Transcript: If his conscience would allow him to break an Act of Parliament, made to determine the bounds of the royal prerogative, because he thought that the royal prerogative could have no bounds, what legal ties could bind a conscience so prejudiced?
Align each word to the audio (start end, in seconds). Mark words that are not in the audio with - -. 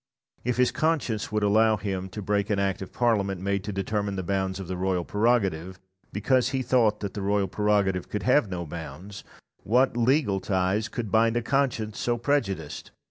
If 0.43 0.57
his 0.57 0.71
conscience 0.71 1.31
would 1.31 1.43
allow 1.43 1.77
him 1.77 2.09
to 2.09 2.23
break 2.23 2.49
an 2.49 2.57
Act 2.57 2.81
of 2.81 2.91
Parliament, 2.91 3.39
made 3.39 3.63
to 3.65 3.71
determine 3.71 4.15
the 4.15 4.23
bounds 4.23 4.59
of 4.59 4.67
the 4.67 4.75
royal 4.75 5.05
prerogative, 5.05 5.79
because 6.11 6.49
he 6.49 6.63
thought 6.63 7.01
that 7.01 7.13
the 7.13 7.21
royal 7.21 7.47
prerogative 7.47 8.09
could 8.09 8.23
have 8.23 8.49
no 8.49 8.65
bounds, 8.65 9.23
what 9.61 9.95
legal 9.95 10.39
ties 10.39 10.89
could 10.89 11.11
bind 11.11 11.37
a 11.37 11.43
conscience 11.43 11.99
so 11.99 12.17
prejudiced? 12.17 12.89